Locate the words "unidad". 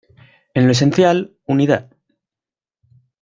1.45-1.91